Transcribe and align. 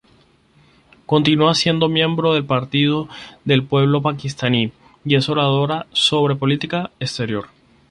Continúa 1.05 1.53
siendo 1.53 1.87
miembro 1.87 2.33
del 2.33 2.43
Partido 2.43 3.07
del 3.45 3.63
Pueblo 3.63 4.01
Pakistaní 4.01 4.71
y 5.05 5.13
es 5.13 5.29
oradora 5.29 5.85
sobre 5.91 6.33
política 6.35 6.89
exterior. 6.99 7.49